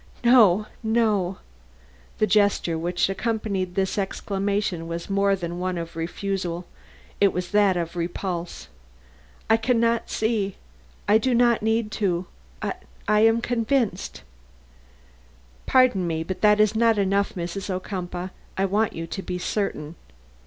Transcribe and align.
"No, 0.23 0.65
no!" 0.81 1.37
The 2.17 2.25
gesture 2.25 2.75
which 2.75 3.07
accompanied 3.07 3.75
this 3.75 3.99
exclamation 3.99 4.87
was 4.87 5.11
more 5.11 5.35
than 5.35 5.59
one 5.59 5.77
of 5.77 5.95
refusal, 5.95 6.65
it 7.19 7.31
was 7.31 7.51
that 7.51 7.77
of 7.77 7.95
repulse. 7.95 8.67
"I 9.47 9.57
can 9.57 9.79
not 9.79 10.09
see 10.09 10.55
I 11.07 11.19
do 11.19 11.35
not 11.35 11.61
need 11.61 11.91
to 12.01 12.25
I 12.63 13.19
am 13.19 13.41
convinced." 13.41 14.23
"Pardon 15.67 16.07
me, 16.07 16.23
but 16.23 16.41
that 16.41 16.59
is 16.59 16.73
not 16.75 16.97
enough, 16.97 17.35
Mrs. 17.35 17.69
Ocumpaugh. 17.69 18.31
I 18.57 18.65
want 18.65 18.93
you 18.93 19.05
to 19.05 19.21
be 19.21 19.37
certain. 19.37 19.93